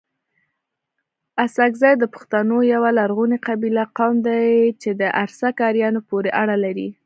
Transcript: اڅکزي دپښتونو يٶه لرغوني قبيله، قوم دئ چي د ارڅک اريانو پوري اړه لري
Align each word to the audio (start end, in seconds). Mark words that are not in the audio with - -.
اڅکزي 1.43 1.93
دپښتونو 2.01 2.55
يٶه 2.71 2.89
لرغوني 2.97 3.37
قبيله، 3.47 3.83
قوم 3.97 4.15
دئ 4.25 4.45
چي 4.81 4.89
د 5.01 5.03
ارڅک 5.23 5.55
اريانو 5.69 5.99
پوري 6.09 6.31
اړه 6.41 6.55
لري 6.65 6.87